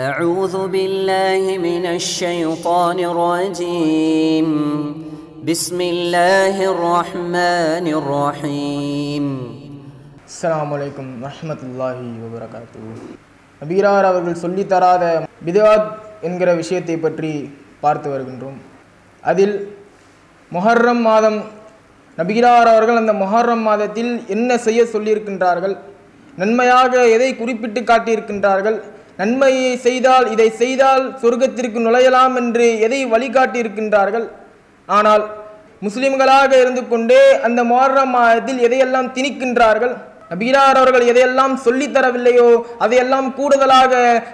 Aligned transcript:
أعوذ 0.00 0.54
بالله 0.68 1.42
من 1.60 1.84
الشيطان 1.90 2.98
الرجيم 3.06 4.48
بسم 5.42 5.78
الله 5.92 6.56
الرحمن 6.72 7.86
الرحيم 7.98 9.24
அஸ்ஸலாமு 10.28 10.74
அலைக்கும் 10.76 11.10
வரஹ்மத்துல்லாஹி 11.22 12.04
வபரகாத்து 12.24 12.80
நபீரார் 13.62 14.08
அவர்கள் 14.10 14.42
சொல்லித் 14.42 14.72
தராத 14.72 15.04
பிதவாத் 15.46 15.88
என்கிற 16.22 16.48
விஷயத்தை 16.54 16.96
பற்றி 16.98 17.30
பார்த்து 17.80 18.08
வருகின்றோம் 18.12 18.58
அதில் 19.24 19.56
மொஹர்ரம் 20.52 21.02
மாதம் 21.02 21.38
நபீரார் 22.18 22.70
அவர்கள் 22.74 23.00
அந்த 23.02 23.14
மொஹர்ரம் 23.22 23.64
மாதத்தில் 23.68 24.12
என்ன 24.34 24.58
செய்ய 24.66 24.82
சொல்லியிருக்கின்றார்கள் 24.92 25.74
நன்மையாக 26.38 26.92
எதை 27.14 27.30
குறிப்பிட்டு 27.36 27.82
காட்டியிருக்கின்றார்கள் 27.86 28.78
நன்மையை 29.21 29.73
செய்தால் 29.87 30.27
இதை 30.35 30.47
செய்தால் 30.61 31.03
சொர்க்கத்திற்கு 31.21 31.79
நுழையலாம் 31.87 32.35
என்று 32.41 32.67
எதை 32.85 32.99
வழிகாட்டியிருக்கின்றார்கள்? 33.13 34.27
ஆனால் 34.87 35.23
முஸ்லிம்களாக 35.85 36.51
இருந்து 36.63 36.81
கொண்டே 36.87 37.21
அந்த 37.47 37.59
மொஹர்ரம் 37.71 38.13
மாதத்தில் 38.15 38.59
எதையெல்லாம் 38.67 39.11
திணிக்கின்றார்கள்? 39.15 39.93
நபீரார் 40.31 40.77
அவர்கள் 40.81 41.05
எதையெல்லாம் 41.11 41.55
சொல்லித் 41.63 41.95
தரவில்லையோ 41.95 42.49
அதையெல்லாம் 42.83 43.27
கூடுதலாக 43.37 43.93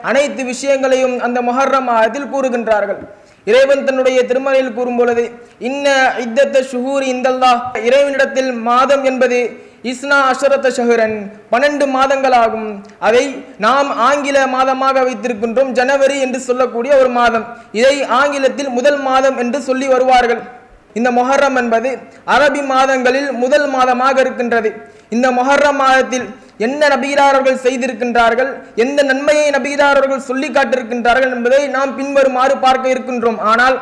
அனைத்து 0.10 0.42
விஷயங்களையும் 0.52 1.16
அந்த 1.28 1.40
மொஹர்ரம் 1.48 1.90
அதில் 2.02 2.32
கூறுகின்றார்கள். 2.34 3.00
இறைவன் 3.48 3.86
தன்னுடைய 3.88 4.20
திருமலையில் 4.30 4.76
கூறும் 4.78 5.00
பொழுது 5.00 5.24
இன்ன 5.70 5.88
இத்தத்த 6.26 6.62
ஷுஹூர் 6.72 7.06
இந்தல்லா 7.14 7.52
இறைவனிடத்தில் 7.88 8.52
மாதம் 8.70 9.04
என்பது 9.04 9.40
இஸ்னா 9.92 10.18
அஷரத்த 10.32 10.68
ஷஹரன் 10.78 11.18
பன்னெண்டு 11.52 11.86
மாதங்களாகும். 11.96 12.70
அதை 13.08 13.24
நாம் 13.66 13.90
ஆங்கில 14.08 14.38
மாதமாக 14.56 15.04
வைத்திருக்கின்றோம். 15.08 15.72
ஜனவரி 15.80 16.18
என்று 16.26 16.40
சொல்லக்கூடிய 16.48 16.92
ஒரு 17.02 17.12
மாதம். 17.20 17.46
இதை 17.80 17.96
ஆங்கிலத்தில் 18.20 18.72
முதல் 18.78 19.00
மாதம் 19.10 19.38
என்று 19.44 19.60
சொல்லி 19.68 19.88
வருவார்கள். 19.94 20.42
இந்த 20.98 21.10
மொஹர்ரம் 21.20 21.58
என்பது 21.62 21.90
அரபி 22.36 22.62
மாதங்களில் 22.74 23.30
முதல் 23.44 23.68
மாதமாக 23.76 24.16
இருக்கின்றது. 24.26 24.70
இந்த 25.16 25.28
மொஹர்ரம் 25.40 25.80
மாதத்தில் 25.84 26.28
என்ன 26.66 26.82
நபீராரர்கள் 26.94 27.64
செய்திருக்கின்றார்கள்? 27.66 28.50
எந்த 28.84 29.00
நன்மையை 29.10 29.48
நபீராரர்கள் 29.58 30.26
சொல்லி 30.30 30.50
காட்டிருக்கின்றார்கள் 30.56 31.34
என்பதை 31.36 31.62
நாம் 31.78 31.92
பின்வருமாறு 32.00 32.56
பார்க்க 32.66 32.94
இருக்கின்றோம். 32.96 33.40
ஆனால் 33.52 33.78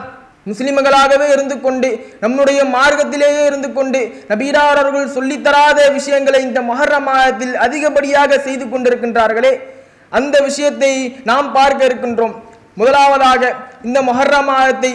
முஸ்லிம்களாகவே 0.46 1.28
இருந்து 1.32 1.62
கொண்டு 1.62 1.90
நம்முடைய 2.20 2.60
மார்க்கத்திலேயே 2.64 3.46
இருந்து 3.46 3.74
கொண்டு 3.74 4.00
நபீராரர்கள் 4.28 5.14
சொல்லித்தராத 5.16 5.80
விஷயங்களை 5.92 6.42
இந்த 6.42 6.62
மொஹர்ரம் 6.62 7.04
மாதத்தில் 7.04 7.56
அதிகப்படியாக 7.58 8.40
செய்து 8.40 8.66
கொண்டிருக்கின்றார்களே 8.66 9.54
அந்த 10.12 10.36
விஷயத்தை 10.42 10.92
நாம் 11.24 11.48
பார்க்க 11.52 11.86
இருக்கின்றோம். 11.86 12.36
முதலாவதாக 12.78 13.42
இந்த 13.84 14.00
மொஹர்ரம் 14.02 14.46
மாதத்தை 14.46 14.92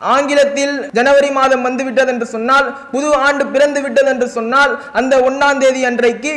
ஆங்கிலத்தில் 0.00 0.74
ஜனவரி 0.92 1.30
மாதம் 1.30 1.62
வந்துவிட்டது 1.62 2.10
என்று 2.12 2.26
சொன்னால் 2.26 2.66
புது 2.90 3.08
ஆண்டு 3.16 3.44
பிறந்து 3.46 3.80
விட்டது 3.80 4.08
என்று 4.08 4.28
சொன்னால் 4.28 4.72
அந்த 4.92 5.16
ஒன்னாம் 5.18 5.58
தேதி 5.58 5.84
அன்றைக்கு 5.84 6.32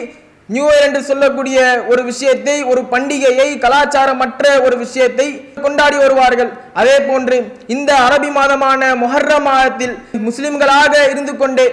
நியூ 0.54 0.66
இயர் 0.68 0.86
என்று 0.88 1.02
சொல்லக்கூடிய 1.08 1.58
ஒரு 1.92 2.02
விஷயத்தை 2.10 2.56
ஒரு 2.72 2.82
பண்டிகையை 2.92 3.48
கலாச்சாரமற்ற 3.64 4.44
ஒரு 4.68 4.76
விஷயத்தை 4.84 5.28
கொண்டாடி 5.66 5.98
வருவார்கள். 6.04 6.52
அதே 6.82 6.96
போன்று 7.10 7.38
இந்த 7.76 7.92
அரபி 8.06 8.30
மாதமான 8.38 8.82
மொஹர்ர 9.04 9.34
மாதத்தில் 9.50 9.96
முஸ்லிம்களாக 10.28 10.94
இருந்து 11.12 11.36
கொண்டே 11.44 11.68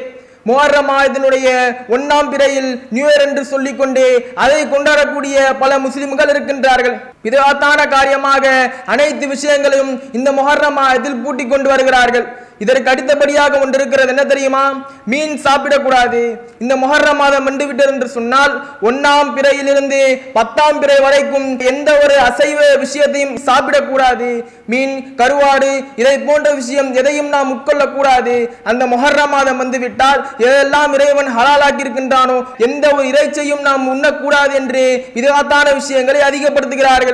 மொஹர்ர 0.48 0.78
மாதத்தினுடைய 0.90 1.48
ஒன்றாம் 1.96 2.30
பிறையில் 2.32 2.70
நியூ 2.94 3.06
இயர் 3.10 3.26
என்று 3.26 3.42
சொல்லிக்கொண்டே 3.52 4.08
அதை 4.44 4.60
கொண்டாடக்கூடிய 4.74 5.36
பல 5.62 5.78
முஸ்லிம்கள் 5.86 6.32
இருக்கின்றார்கள். 6.34 6.96
விதவாத்தான 7.26 7.88
காரியமாக 7.96 8.46
அனைத்து 8.94 9.26
விஷயங்களையும் 9.34 9.92
இந்த 10.18 10.30
மொஹர்ரம் 10.38 10.78
மாதத்தில் 10.80 11.20
பூட்டி 11.24 11.46
கொண்டு 11.46 11.70
வருகிறார்கள். 11.72 12.26
இதற்கு 12.62 12.90
அடுத்தபடியாக 12.90 13.52
ஒன்று 13.62 13.76
இருக்கிறது 13.78 14.10
என்ன 14.12 14.24
தெரியுமா? 14.30 14.64
மீன் 15.12 15.32
சாப்பிடக்கூடாது. 15.46 16.20
இந்த 16.62 16.74
மொஹர்ர 16.82 17.08
மாதம் 17.20 17.46
வந்து 17.48 17.64
விட்டது 17.68 17.90
என்று 17.94 18.08
சொன்னால் 18.16 18.52
ஒன்னாம் 18.88 19.30
பிறையிலிருந்து 19.36 19.98
பத்தாம் 20.36 20.78
பிறை 20.82 20.98
வரைக்கும் 21.04 21.48
எந்த 21.70 21.88
ஒரு 22.02 22.14
அசைவ 22.26 22.60
விஷயத்தையும் 22.84 23.34
சாப்பிடக்கூடாது. 23.48 24.28
மீன் 24.72 24.94
கருவாடு 25.20 25.70
இதை 26.00 26.14
போன்ற 26.28 26.52
விஷயம் 26.60 26.90
எதையும் 27.00 27.32
நாம் 27.34 27.50
உட்கொள்ளக்கூடாது. 27.54 28.36
அந்த 28.72 28.82
மொஹர்ர 28.92 29.24
மாதம் 29.34 29.60
வந்து 29.62 29.80
விட்டால் 29.84 30.22
எதெல்லாம் 30.46 30.94
இறைவன் 30.98 31.30
ஹலாலாக்கி 31.38 31.84
இருக்கின்றானோ 31.84 32.38
எந்த 32.68 32.84
ஒரு 32.96 33.04
இறைச்சையும் 33.12 33.66
நாம் 33.68 33.90
உண்ணக்கூடாது 33.94 34.54
என்று 34.60 34.84
விதவாத்தான 35.18 35.66
விஷயங்களை 35.80 36.22
அதிகப்படுத்துகிறார்கள். 36.30 37.13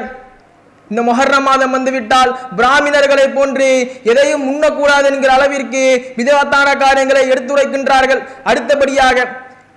இந்த 0.90 1.00
மொஹர்ரம் 1.08 1.46
மாதம் 1.48 1.74
வந்துவிட்டால் 1.76 2.30
பிராமணர்களை 2.58 3.26
போன்று 3.36 3.68
எதையும் 4.12 4.46
உண்ணக்கூடாது 4.52 5.06
என்கிற 5.10 5.30
அளவிற்கு 5.38 5.82
விதவத்தான 6.18 6.68
காரியங்களை 6.84 7.22
எடுத்துரைக்கின்றார்கள். 7.34 8.22
அடுத்தபடியாக 8.50 9.28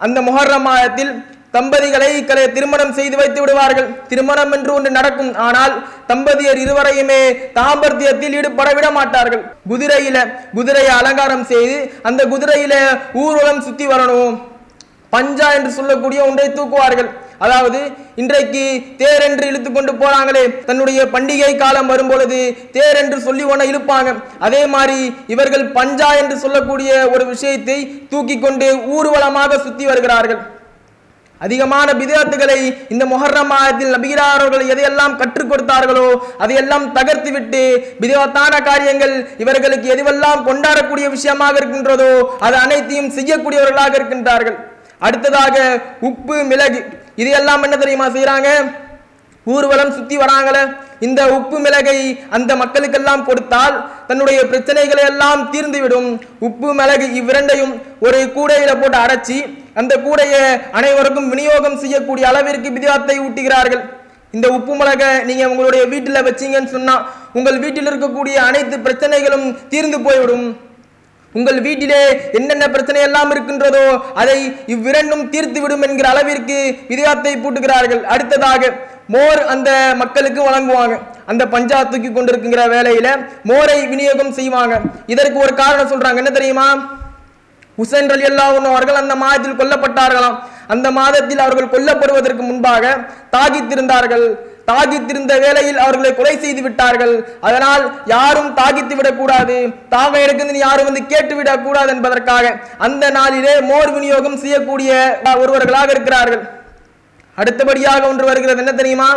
அந்த 0.05 0.19
மொஹர்ரம் 0.27 0.67
மாதத்தில் 0.69 1.13
தம்பதிகளை 1.55 2.11
கலை 2.29 2.43
திருமணம் 2.53 2.93
செய்து 2.97 3.15
வைத்து 3.19 3.39
விடுவார்கள். 3.41 3.89
திருமணம் 4.11 4.53
என்று 4.55 4.71
ஒன்று 4.75 4.89
நடக்கும். 4.95 5.29
ஆனால் 5.47 5.73
தம்பதியர் 6.11 6.61
இருவரையுமே 6.63 7.19
தாம்பர்த்தியத்தில் 7.57 8.35
ஈடுபட 8.37 8.69
விட 8.77 8.87
மாட்டார்கள். 8.95 9.43
குதிரையில 9.71 10.17
குதிரையை 10.57 10.93
அலங்காரம் 11.01 11.45
செய்து 11.51 11.77
அந்த 12.09 12.23
குதிரையில 12.33 12.73
ஊர்வலம் 13.23 13.61
சுத்தி 13.67 13.87
வரணும். 13.93 14.35
பஞ்சா 15.13 15.47
என்று 15.57 15.71
சொல்லக்கூடிய 15.77 16.19
ஒன்றை 16.29 16.47
தூக்குவார்கள். 16.57 17.09
அதாவது 17.45 17.79
இன்றைக்கு 18.21 18.63
தேர் 19.01 19.25
என்று 19.27 19.45
இழுத்து 19.51 19.69
கொண்டு 19.71 19.93
போறாங்களே 20.01 20.43
தன்னுடைய 20.69 20.99
பண்டிகை 21.15 21.51
காலம் 21.57 21.91
வரும்பொழுது 21.93 22.39
தேர் 22.77 22.99
என்று 23.01 23.19
சொல்லி 23.27 23.43
ஒன்ன 23.51 23.67
இழுப்பாங்க. 23.71 24.09
அதே 24.47 24.63
மாதிரி 24.75 24.99
இவர்கள் 25.35 25.65
பஞ்சா 25.77 26.09
என்று 26.21 26.37
சொல்லக்கூடிய 26.45 26.91
ஒரு 27.13 27.25
விஷயத்தை 27.33 27.77
தூக்கி 28.11 28.37
கொண்டு 28.39 28.67
ஊர்வலமாக 28.95 29.61
சுத்தி 29.67 29.85
வருகிறார்கள். 29.91 30.41
அதிகமான 31.41 31.87
பிதாத்துகளை 31.99 32.59
இந்த 32.93 33.03
மொஹர்ரம் 33.11 33.49
மாதத்தில் 33.51 33.93
நபிகிறாரர்கள் 33.93 34.69
எதையெல்லாம் 34.73 35.15
கற்றுக் 35.21 35.49
கொடுத்தார்களோ 35.51 36.05
அதையெல்லாம் 36.43 36.85
தகர்த்து 36.97 37.31
விட்டு 37.35 37.61
பிதவத்தான 38.01 38.61
காரியங்கள் 38.69 39.15
இவர்களுக்கு 39.43 39.87
எதுவெல்லாம் 39.95 40.45
கொண்டாடக்கூடிய 40.49 41.07
விஷயமாக 41.15 41.59
இருக்கின்றதோ 41.61 42.11
அது 42.45 42.55
அனைத்தையும் 42.65 43.13
செய்யக்கூடியவர்களாக 43.17 43.93
இருக்கின்றார்கள். 43.99 44.57
அடுத்ததாக 45.07 45.55
உப்பு 46.09 46.37
மிளகு 46.49 46.81
இது 47.21 47.29
எல்லாம் 47.39 47.65
என்ன 47.67 47.77
தெரியுமா 47.83 48.07
செய்யறாங்க 48.15 48.49
ஊர்வலம் 49.47 49.95
சுத்தி 49.95 50.15
வராங்களே 50.21 50.61
இந்த 51.05 51.21
உப்பு 51.37 51.57
மிளகை 51.63 51.95
அந்த 52.35 52.51
மக்களுக்கெல்லாம் 52.61 53.23
கொடுத்தால் 53.29 53.75
தன்னுடைய 54.09 54.39
பிரச்சனைகளை 54.51 55.03
எல்லாம் 55.11 55.41
தீர்ந்துவிடும். 55.53 56.07
உப்பு 56.47 56.69
மிளகு 56.79 57.07
இவ்விரண்டையும் 57.19 57.73
ஒரு 58.05 58.19
கூடையில 58.35 58.71
போட்டு 58.81 58.97
அரைச்சி 59.05 59.37
அந்த 59.79 59.93
கூடையை 60.05 60.43
அனைவருக்கும் 60.79 61.29
விநியோகம் 61.33 61.79
செய்யக்கூடிய 61.83 62.25
அளவிற்கு 62.31 62.69
விதியாத்தை 62.77 63.17
ஊட்டுகிறார்கள். 63.25 63.83
இந்த 64.33 64.47
உப்பு 64.57 64.73
மிளகை 64.81 65.09
நீங்க 65.29 65.43
உங்களுடைய 65.51 65.83
வீட்டில் 65.93 66.25
வச்சீங்கன்னு 66.27 66.75
சொன்னா 66.77 66.95
உங்கள் 67.39 67.61
வீட்டில் 67.63 67.89
இருக்கக்கூடிய 67.91 68.37
அனைத்து 68.49 68.77
பிரச்சனைகளும் 68.85 69.47
தீர்ந்து 69.73 69.99
போய்விடும். 70.07 70.47
உங்கள் 71.37 71.59
வீட்டிலே 71.65 72.01
என்னென்ன 72.37 72.65
பிரச்சனை 72.73 72.99
எல்லாம் 73.07 73.31
இருக்கின்றதோ 73.33 73.85
அதை 74.21 74.37
இவ்விரண்டும் 74.73 75.23
தீர்த்து 75.33 75.61
விடும் 75.61 75.85
என்கிற 75.87 76.07
அளவிற்கு 76.13 76.57
விதியாத்தை 76.91 77.33
பூட்டுகிறார்கள். 77.43 78.01
அடுத்ததாக 78.13 78.71
மோர் 79.13 79.41
அந்த 79.53 79.69
மக்களுக்கு 80.01 80.41
வழங்குவாங்க. 80.49 80.95
அந்த 81.31 81.43
பஞ்சா 81.53 81.79
தூக்கி 81.91 82.09
கொண்டிருக்கிற 82.11 82.61
வேலையில 82.75 83.07
மோரை 83.49 83.79
விநியோகம் 83.91 84.35
செய்வாங்க. 84.39 84.75
இதற்கு 85.13 85.37
ஒரு 85.45 85.53
காரணம் 85.61 85.91
சொல்றாங்க. 85.93 86.21
என்ன 86.23 86.33
தெரியுமா? 86.39 86.67
ஹுசைன் 87.79 88.11
அலி 88.15 88.25
அல்லாஹ் 88.31 88.71
அவர்கள் 88.71 89.01
அந்த 89.03 89.13
மாதத்தில் 89.21 89.59
கொல்லப்பட்டார்களாம். 89.61 90.37
அந்த 90.73 90.87
மாதத்தில் 90.97 91.43
அவர்கள் 91.45 91.73
கொல்லப்படுவதற்கு 91.75 92.43
முன்பாக 92.49 92.83
தாகித்திருந்தார்கள் 93.35 94.25
தாகித்திருந்த 94.69 95.33
வேளையில் 95.43 95.79
அவர்களை 95.83 96.11
கொலை 96.17 96.33
செய்து 96.43 96.61
விட்டார்கள். 96.65 97.13
அதனால் 97.47 97.83
யாரும் 98.13 98.51
தாகித்து 98.59 98.95
விடக்கூடாது. 98.99 99.57
தாக 99.93 100.11
எடுக்குன்னு 100.25 100.65
யாரும் 100.65 100.89
வந்து 100.89 101.03
கேட்டு 101.13 101.33
விடக்கூடாது 101.39 101.91
என்பதற்காக 101.95 102.53
அந்த 102.87 103.05
நாளிலே 103.17 103.55
மோர் 103.71 103.93
விநியோகம் 103.95 104.41
செய்யக்கூடிய 104.43 104.91
ஒருவர்களாக 105.43 105.89
இருக்கிறார்கள். 105.95 106.43
அடுத்தபடியாக 107.37 108.01
ஒன்று 108.11 108.25
வருகிறது 108.29 108.61
என்ன 108.63 108.75
தெரியுமா? 108.79 109.09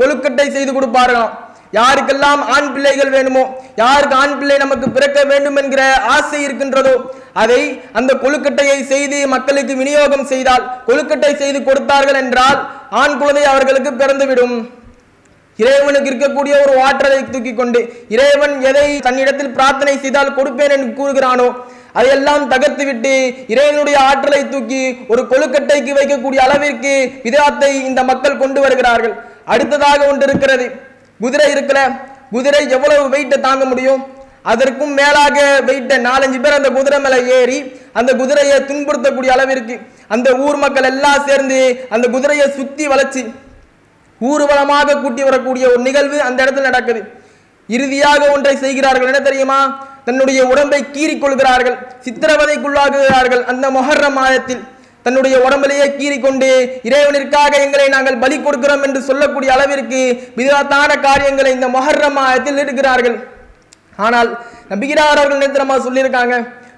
கொழுக்கட்டை 0.00 0.48
செய்து 0.56 0.72
கொடுப்பார்களாம். 0.72 1.34
யாருக்கெல்லாம் 1.76 2.42
ஆண் 2.54 2.68
பிள்ளைகள் 2.74 3.10
வேணுமோ 3.14 3.42
யாருக்கு 3.80 4.14
ஆண் 4.20 4.36
பிள்ளை 4.38 4.56
நமக்கு 4.62 4.86
பிறக்க 4.94 5.18
வேண்டும் 5.30 5.58
என்கிற 5.62 5.82
ஆசை 6.14 6.38
இருக்கின்றதோ 6.44 6.94
அதை 7.42 7.58
அந்த 7.98 8.12
கொழுக்கட்டையை 8.22 8.78
செய்து 8.92 9.18
மக்களுக்கு 9.34 9.74
விநியோகம் 9.80 10.24
செய்தால் 10.32 10.64
கொழுக்கட்டை 10.86 11.32
செய்து 11.42 11.60
கொடுத்தார்கள் 11.62 12.20
என்றால் 12.22 12.58
ஆண் 13.02 13.18
குழந்தை 13.20 13.44
அவர்களுக்கு 13.52 13.92
பிறந்துவிடும். 14.00 14.56
இறைவனுக்கு 15.58 16.10
இருக்கக்கூடிய 16.10 16.54
ஒரு 16.64 16.74
ஆற்றலை 16.86 17.20
தூக்கி 17.30 17.52
கொண்டு 17.54 17.80
இறைவன் 18.14 18.54
எதை 18.70 18.86
தன்னிடத்தில் 19.06 19.54
பிரார்த்தனை 19.56 19.94
செய்தால் 20.04 20.36
கொடுப்பேன் 20.38 20.74
என்று 20.76 20.90
கூறுகிறானோ 21.00 21.48
அதையெல்லாம் 21.98 22.44
தகர்த்து 22.52 22.84
விட்டு 22.88 23.12
இறைவனுடைய 23.52 23.96
ஆற்றலை 24.08 24.42
தூக்கி 24.48 24.82
ஒரு 25.12 25.22
கொழுக்கட்டைக்கு 25.30 25.92
வைக்கக்கூடிய 25.98 26.40
அளவிற்கு 26.46 26.92
விதத்தை 27.24 27.70
இந்த 27.88 28.00
மக்கள் 28.10 28.40
கொண்டு 28.42 28.60
வருகிறார்கள். 28.64 29.14
அடுத்ததாக 29.54 30.00
ஒன்று 30.10 30.26
இருக்கிறது. 30.28 30.66
குதிரை 31.20 31.48
இருக்கிற 31.54 31.78
குதிரை 32.34 32.62
எவ்வளவு 32.76 33.04
வெயிட்டை 33.14 33.38
தாங்க 33.40 33.64
முடியும்? 33.64 34.02
அதற்கும் 34.52 34.92
மேலாக 34.98 35.38
வெயிட்ட 35.68 35.94
நாலஞ்சு 36.08 36.38
பேர் 36.42 36.58
அந்த 36.58 36.70
குதிரை 36.76 36.98
மேலே 37.04 37.18
ஏறி 37.38 37.58
அந்த 37.98 38.10
குதிரையை 38.20 38.58
துன்புறுத்தக்கூடிய 38.68 39.30
அளவிற்கு 39.36 39.74
அந்த 40.14 40.28
ஊர் 40.44 40.58
மக்கள் 40.64 40.88
எல்லாம் 40.92 41.24
சேர்ந்து 41.28 41.58
அந்த 41.94 42.06
குதிரையை 42.14 42.46
சுத்தி 42.58 42.84
வளைச்சு 42.92 43.22
ஊர்வலமாக 44.20 44.96
கூட்டி 45.02 45.22
வரக்கூடிய 45.28 45.64
ஒரு 45.72 45.82
நிகழ்வு 45.88 46.18
அந்த 46.28 46.38
இடத்தில் 46.44 46.68
நடக்குது. 46.70 47.00
இறுதியாக 47.68 48.20
ஒன்றை 48.34 48.54
செய்கிறார்கள். 48.56 49.10
என்ன 49.10 49.20
தெரியுமா? 49.28 49.60
தன்னுடைய 50.06 50.40
உடம்பை 50.52 50.80
கீறிக் 50.94 51.22
கொள்கிறார்கள். 51.22 51.76
சித்திரவதைக்குள்ளாகுகிறார்கள் 52.04 53.42
அந்த 53.52 53.66
மொஹர்ரம் 53.78 54.16
மாதத்தில் 54.20 54.62
தன்னுடைய 55.06 55.36
உடம்பிலேயே 55.46 55.86
கீறிக்கொண்டு 55.98 56.48
இறைவனிற்காக 56.88 57.52
எங்களை 57.64 57.86
நாங்கள் 57.88 58.18
பலி 58.22 58.36
கொடுக்கிறோம் 58.36 58.82
என்று 58.86 59.00
சொல்லக்கூடிய 59.08 59.50
அளவிற்கு 59.56 60.00
விதத்தான 60.38 60.90
காரியங்களை 61.06 61.50
இந்த 61.56 61.68
மொஹர்ரம் 61.76 62.16
மாதத்தில் 62.20 62.60
இருக்கிறார்கள் 62.64 63.16
ஆனால் 64.06 64.30
நபிகிரார் 64.72 65.20
அவர்கள் 65.20 65.42
நேத்திரமா 65.42 65.76
சொல்லியிருக்காங்க? 65.86 66.34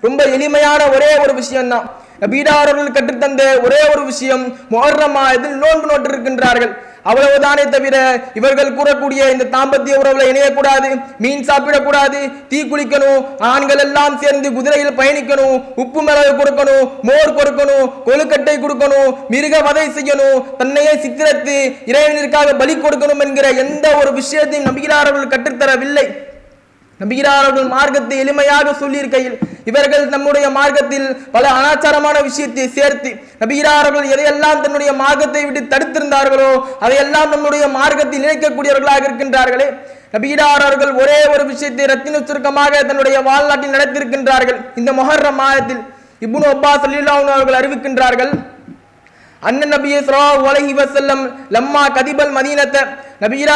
ரொம்ப 0.06 0.20
எளிமையான 0.36 0.82
ஒரே 0.94 1.10
ஒரு 1.22 1.32
விஷயம்தான். 1.40 1.86
நபீடார் 2.22 2.70
அவர்கள் 2.70 2.96
கற்றுத்தந்த 2.96 3.42
ஒரே 3.64 3.80
ஒரு 3.92 4.02
விஷயம் 4.04 4.44
மொஹர்ரம் 4.74 5.14
மாதத்தில் 5.18 5.60
நோன்பு 5.64 5.88
நோட்டு 5.90 6.08
இருக்கின்றார்கள் 6.10 6.72
அவ்வளவுதானே 7.04 7.64
தவிர 7.68 7.96
இவர்கள் 8.34 8.74
கூறக்கூடிய 8.74 9.20
இந்த 9.30 9.44
தாம்பத்திய 9.52 10.00
உறவுல 10.00 10.26
இணையக்கூடாது 10.28 10.88
மீன் 11.18 11.46
சாப்பிடக்கூடாது 11.48 12.18
தீ 12.48 12.58
குளிக்கணும் 12.62 13.20
ஆண்கள் 13.50 13.78
எல்லாம் 13.78 14.18
சேர்ந்து 14.18 14.50
குதிரையில் 14.52 14.98
பயணிக்கணும் 14.98 15.56
உப்பு 15.76 16.02
மிளகு 16.02 16.32
கொடுக்கணும் 16.36 16.86
மோர் 17.02 17.36
கொடுக்கணும் 17.36 17.86
கொழுக்கட்டை 18.04 18.56
கொடுக்கணும் 18.58 19.10
மிருக 19.28 19.60
வதை 19.60 19.86
செய்யணும் 19.90 20.40
தன்னையே 20.58 20.94
சித்திரத்து 21.00 21.56
இறைவனிற்காக 21.84 22.56
பலி 22.56 22.76
கொடுக்கணும் 22.76 23.20
என்கிற 23.20 23.48
எந்த 23.58 23.86
ஒரு 23.96 24.12
விஷயத்தையும் 24.12 24.68
நபிகிறார் 24.70 25.08
கற்றுத்தரவில்லை. 25.30 26.06
நபிகிறார் 27.00 27.46
மார்க்கத்தை 27.68 28.16
எளிமையாக 28.18 28.72
சொல்லியிருக்கையில் 28.80 29.36
இவர்கள் 29.70 30.04
நம்முடைய 30.14 30.46
மார்க்கத்தில் 30.58 31.06
பல 31.34 31.44
அனாச்சாரமான 31.58 32.16
விஷயத்தை 32.28 32.66
சேர்த்து 32.78 33.10
நபிகிறார் 33.42 33.88
எதையெல்லாம் 34.14 34.62
தன்னுடைய 34.64 34.90
மார்க்கத்தை 35.02 35.42
விட்டு 35.46 35.62
தடுத்திருந்தார்களோ 35.74 36.50
அதையெல்லாம் 36.84 37.32
நம்முடைய 37.34 37.64
மார்க்கத்தில் 37.78 38.24
இணைக்கக்கூடியவர்களாக 38.26 39.02
இருக்கின்றார்களே. 39.08 39.68
நபிகிறார் 40.14 40.94
ஒரே 41.02 41.18
ஒரு 41.32 41.42
விஷயத்தை 41.50 41.84
ரத்தின 41.90 42.20
சுருக்கமாக 42.28 42.82
தன்னுடைய 42.88 43.16
வாழ்நாட்டில் 43.28 43.74
நடத்தியிருக்கின்றார்கள். 43.76 44.58
இந்த 44.80 44.90
மொஹர்ர 45.00 45.28
மாதத்தில் 45.42 45.82
இப்னு 46.24 46.48
அப்பா 46.54 46.70
அலில்லாஹ் 46.86 47.34
அவர்கள் 47.36 47.58
அறிவிக்கின்றார்கள் 47.60 48.32
அண்ணன் 49.42 49.72
நபி 49.72 49.90
ஸல்லல்லாஹு 49.98 50.48
அலைஹி 50.48 50.72
வசல்லம் 50.78 51.22
லம்மா 51.54 51.84
கதிபல் 51.94 52.32
மதீனத்த 52.34 52.76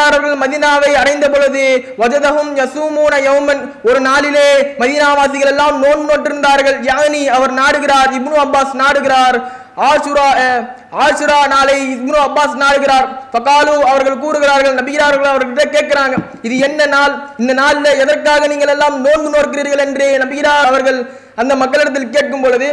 அவர்கள் 0.04 0.36
மதீனாவை 0.40 0.90
அடைந்த 1.00 1.26
பொழுது 1.28 1.64
வஜதகும் 1.98 2.52
யசூமூன 2.58 3.19
யௌமன் 3.26 3.60
ஒரு 3.84 4.00
நாளிலே 4.06 4.48
மதீனாவாசிகள் 4.81 5.50
எல்லாம் 5.50 5.76
நோன் 5.82 6.06
நோட்டிருந்தார்கள் 6.08 6.78
யானி 6.88 7.22
அவர் 7.31 7.52
நாடுகிறார் 7.58 8.10
இப்னு 8.19 8.40
அப்பாஸ் 8.42 8.75
நாடுகிறார் 8.81 9.38
ஆஷுரா 9.84 10.26
அஹ், 10.40 10.60
ஆஷுரா 11.04 11.38
நாளை 11.52 11.76
இப்னு 11.94 12.19
அப்பாஸ் 12.20 12.60
நாடுகிறார். 12.60 13.06
ஃபகாலு 13.32 13.72
அவர்கள் 13.88 14.20
கூறுகிறார்கள் 14.20 14.76
நபிகிறார்கள் 14.76 15.31
அவர்கிட்ட 15.31 15.64
கேட்கிறாங்க 15.72 16.14
இது 16.42 16.54
என்ன 16.60 16.86
நாள்? 16.92 17.14
இந்த 17.38 17.52
நாளில் 17.60 17.98
எதற்காக 18.02 18.46
நீங்கள் 18.46 18.72
எல்லாம் 18.75 18.96
நோன்பு 19.02 19.31
நோக்கிறீர்கள் 19.34 19.84
என்று 19.86 20.06
நபிகிறார் 20.22 20.69
அவர்கள் 20.70 20.98
அந்த 21.36 21.52
மக்களிடத்தில் 21.62 22.12
கேட்கும் 22.12 22.44
பொழுது 22.44 22.69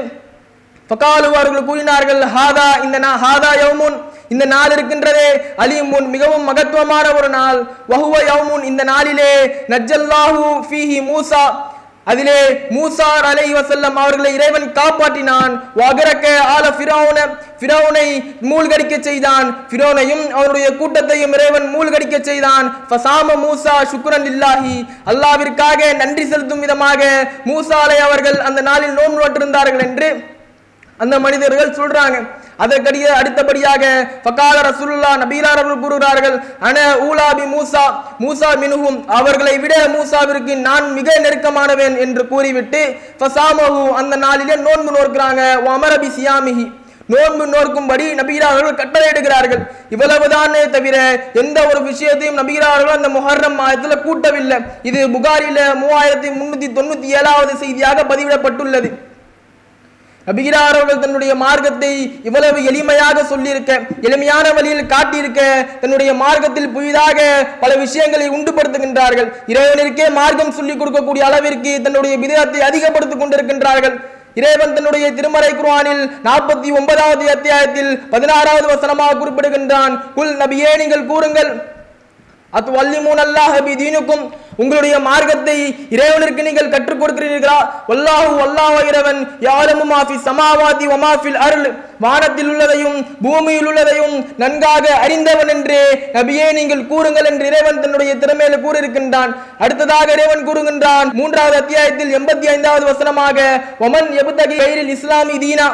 ஃபகாலு 0.92 1.28
அவர்கள் 1.40 1.68
கூறினார்கள் 1.68 2.22
ஹாதா 2.36 2.70
இந்த 2.86 2.98
நா 3.04 3.12
ஹாதா 3.26 3.52
யவுமுன் 3.64 3.98
இந்த 4.34 4.46
நாள் 4.54 4.74
இருக்கின்றதே 4.76 5.30
அலிமுன் 5.64 6.08
மிகவும் 6.14 6.48
மகத்துவமான 6.50 7.06
ஒரு 7.18 7.30
நாள். 7.36 7.60
வஹுவ 7.92 8.16
யவுமுன் 8.30 8.64
இந்த 8.70 8.84
நாளிலே 8.92 9.34
நஜ்ஜல்லாஹு 9.74 10.48
ஃபீஹி 10.70 10.98
மூசா 11.10 11.44
அதிலே 12.12 12.40
மூசா 12.76 13.08
அலை 13.30 13.48
வசல்லம் 13.58 13.98
அவர்களை 14.04 14.30
இறைவன் 14.38 14.66
காப்பாற்றினான். 14.78 15.52
வகரக்க 15.80 16.26
ஆல 16.54 16.66
ஃபிரௌன 16.78 17.18
ஃபிரௌனை 17.60 18.08
மூழ்கடிக்க 18.50 18.96
செய்தான். 19.08 19.48
ஃபிரௌனையும் 19.72 20.24
அவருடைய 20.38 20.68
கூட்டத்தையும் 20.80 21.36
இறைவன் 21.38 21.68
மூழ்கடிக்க 21.76 22.18
செய்தான். 22.30 22.68
ஃபசாம 22.90 23.38
மூசா 23.46 23.76
சுக்ரன் 23.92 24.28
இல்லாஹி 24.34 24.76
அல்லாவிற்காக 25.14 25.94
நன்றி 26.02 26.26
செலுத்தும் 26.32 26.64
விதமாக 26.66 27.02
மூசாலை 27.52 28.00
அவர்கள் 28.08 28.40
அந்த 28.50 28.62
நாளில் 28.70 28.98
நோன்பு 29.00 29.22
நோட்டிருந்தார்கள் 29.22 29.86
என்று 29.88 30.10
அந்த 31.04 31.16
மனிதர்கள் 31.26 31.78
சொல்றாங்க. 31.80 32.18
அதற்கடிய 32.64 33.06
அடுத்தபடியாக 33.20 33.84
ஃபகால 34.24 34.58
ரசூலுல்லா 34.68 35.12
நபீலார் 35.22 35.60
அவர்கள் 35.62 35.84
கூறுகிறார்கள் 35.84 36.36
அன 36.68 36.78
ஊலாபி 37.08 37.46
மூசா 37.54 37.86
மூசா 38.24 38.50
மினுகும் 38.64 39.00
அவர்களை 39.20 39.56
விட 39.64 39.74
மூசாவிற்கு 39.96 40.56
நான் 40.68 40.88
மிக 40.98 41.18
நெருக்கமானவன் 41.24 41.96
என்று 42.06 42.24
கூறிவிட்டு 42.34 42.82
ஃபசாமஹு 43.22 43.82
அந்த 44.02 44.16
நாளிலே 44.26 44.58
நோன்பு 44.68 44.94
நோக்கிறாங்க 44.98 45.42
அமரபி 45.78 46.12
சியாமிஹி. 46.18 46.68
நோன்பு 47.14 47.46
நோக்கும்படி 47.54 48.06
நபீரார்கள் 48.20 48.80
கட்டளையிடுகிறார்கள் 48.82 49.62
இவ்வளவுதானே 49.94 50.62
தவிர 50.76 50.98
எந்த 51.42 51.58
ஒரு 51.70 51.80
விஷயத்தையும் 51.90 52.40
நபீரார்கள் 52.42 52.98
அந்த 52.98 53.10
முஹர்ரம் 53.18 53.58
மாதத்தில் 53.62 54.04
கூட்டவில்லை. 54.08 54.58
இது 54.90 55.00
புகாரில 55.16 55.60
மூவாயிரத்தி 55.84 56.30
முன்னூத்தி 56.40 56.70
தொண்ணூத்தி 56.78 57.10
ஏழாவது 57.20 57.56
செய்தியாக 57.64 58.06
பதிவிடப்பட்டுள்ளது. 58.12 58.92
நபிகிரார் 60.28 60.78
அவர்கள் 60.78 61.02
தன்னுடைய 61.04 61.32
மார்க்கத்தை 61.44 61.92
இவ்வளவு 62.28 62.60
எளிமையாக 62.70 63.24
சொல்லியிருக்க 63.32 63.72
எளிமையான 64.08 64.46
வழியில் 64.58 64.90
காட்டியிருக்க 64.94 65.42
தன்னுடைய 65.82 66.12
மார்க்கத்தில் 66.24 66.72
புதிதாக 66.76 67.20
பல 67.64 67.72
விஷயங்களை 67.84 68.28
உண்டுபடுத்துகின்றார்கள். 68.38 69.30
இறைவனிற்கே 69.54 70.08
மார்க்கம் 70.20 70.56
சொல்லிக் 70.60 70.80
கொடுக்கக்கூடிய 70.82 71.26
அளவிற்கு 71.30 71.74
தன்னுடைய 71.88 72.16
விதத்தை 72.24 72.62
அதிகப்படுத்திக் 72.70 73.22
கொண்டிருக்கின்றார்கள். 73.24 73.96
இறைவன் 74.40 74.76
தன்னுடைய 74.76 75.06
திருமறை 75.18 75.52
குர்ஆனில் 75.54 76.04
நாற்பத்தி 76.28 76.70
ஒன்பதாவது 76.80 77.24
அத்தியாயத்தில் 77.36 77.92
பதினாறாவது 78.14 78.68
வசனமாக 78.74 79.18
குறிப்பிடுகின்றான். 79.22 79.96
குல் 80.18 80.34
நபியே 80.42 80.72
நீங்கள் 80.82 81.10
கூறுங்கள் 81.12 81.52
அத் 82.60 82.72
அல்லாஹ் 83.26 83.58
பீதீனுக்கும் 83.68 84.24
உங்களுடைய 84.62 84.96
மார்க்கத்தை 85.06 85.56
இறைவனிற்கு 85.96 86.42
நீங்கள் 86.48 86.72
கற்றுக் 86.74 87.02
கொடுக்கிறீர்களா? 87.02 87.60
வல்லாஹு 87.90 88.32
வல்லாஹ் 88.40 88.78
இறைவன் 88.90 89.22
யாலமு 89.48 89.86
மாஃபி 89.92 90.16
சமாவாதி 90.28 90.86
வமாஃபில் 90.92 91.40
அருள். 91.46 91.68
வானத்தில் 92.04 92.50
உள்ளதையும் 92.52 92.98
பூமியில் 93.26 93.68
உள்ளதையும் 93.70 94.16
நன்காக 94.42 94.86
அறிந்தவன் 95.04 95.52
என்று 95.56 95.80
நபியே 96.18 96.48
நீங்கள் 96.60 96.84
கூறுங்கள் 96.92 97.30
என்று 97.32 97.46
இறைவன் 97.52 97.82
தன்னுடைய 97.84 98.12
திறமையில 98.24 98.60
கூறியிருக்கின்றான். 98.66 99.32
அடுத்ததாக 99.64 100.08
இறைவன் 100.18 100.46
கூறுகின்றான் 100.50 101.10
மூன்றாவது 101.20 101.58
அத்தியாயத்தில் 101.62 102.14
எண்பத்தி 102.20 102.50
ஐந்தாவது 102.56 102.86
வசனமாக 102.92 103.48
ஒமன் 103.88 104.12
எபுத்தகி 104.24 104.60
இஸ்லாமி 104.98 105.38
தீனா? 105.46 105.70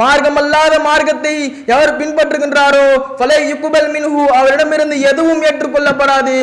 மார்க்கமல்லாத 0.00 0.74
மார்க்கத்தை 0.88 1.34
எவர் 1.72 1.96
பின்பற்றுகின்றாரோ 2.00 2.86
ஃபலை 3.18 3.38
யுக்குபல் 3.50 3.88
மின்ஹு 3.94 4.24
அவரிடமிருந்து 4.40 4.96
எதுவும் 5.10 5.42
ஏற்றுக்கொள்ளப்படாது. 5.48 6.36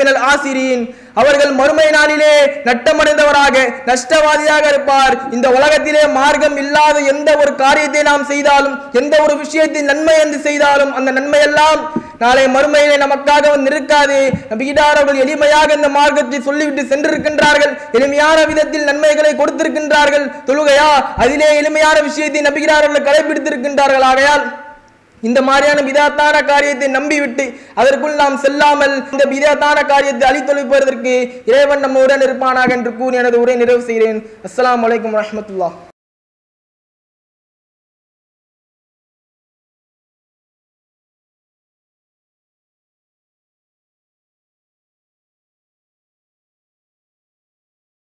மினல் 0.00 0.22
ஆசிரீன். 0.30 0.82
அவர்கள் 1.20 1.52
மறுமை 1.60 1.86
நாளிலே 1.94 2.34
நட்டமடைந்தவராக 2.66 3.56
நஷ்டவாதியாக 3.88 4.64
இருப்பார். 4.72 5.14
இந்த 5.36 5.46
உலகத்திலே 5.56 6.02
மார்க்கம் 6.18 6.58
இல்லாத 6.62 6.96
எந்த 7.12 7.30
ஒரு 7.42 7.52
காரியத்தை 7.62 8.02
நாம் 8.10 8.28
செய்தாலும் 8.32 8.76
எந்த 9.00 9.14
ஒரு 9.24 9.34
விஷயத்தின் 9.42 9.88
நன்மை 9.92 10.16
என்று 10.24 10.38
செய்தாலும் 10.48 10.92
அந்த 10.98 11.10
நன்மையெல்லாம் 11.18 11.80
நாளை 12.22 12.44
மறுமையிலே 12.54 12.94
நமக்காக 13.02 13.44
வந்து 13.54 13.70
இருக்காது 13.72 14.16
நபிகிடார் 14.50 14.98
அவர்கள் 15.00 15.20
எளிமையாக 15.24 15.74
இந்த 15.78 15.88
மார்க்கத்தை 15.96 16.38
சொல்லிவிட்டு 16.46 16.82
சென்றிருக்கின்றார்கள். 16.92 17.72
எளிமையான 17.96 18.38
விதத்தில் 18.50 18.88
நன்மைகளை 18.90 19.32
கொடுத்திருக்கின்றார்கள். 19.40 20.24
தொழுகையா? 20.48 20.88
அதிலே 21.24 21.50
எளிமையான 21.60 21.96
விஷயத்தை 22.08 22.42
நபிகிடார் 22.48 22.86
அவர்கள் 22.86 23.08
கடைபிடித்திருக்கின்றார்கள். 23.08 24.06
ஆகையால் 24.12 24.46
இந்த 25.22 25.40
மாதிரியான 25.46 25.82
விதாத்தான 25.86 26.36
காரியத்தை 26.50 26.88
நம்பிவிட்டு 26.96 27.44
அதற்குள் 27.80 28.20
நாம் 28.22 28.36
செல்லாமல் 28.44 28.94
இந்த 29.14 29.24
விதாத்தான 29.32 29.78
காரியத்தை 29.92 30.26
அழித்தொழிப்பதற்கு 30.30 31.14
இறைவன் 31.50 31.84
நம்முடன் 31.86 32.24
இருப்பானாக 32.28 32.76
என்று 32.78 32.92
கூறி 33.00 33.20
எனது 33.22 33.42
உரை 33.44 33.56
நிறைவு 33.64 33.84
செய்கிறேன். 33.90 34.22
அஸ்லாம் 34.48 34.84
வலைக்கம் 34.86 35.18
வரமத்துல்லா 35.18 35.70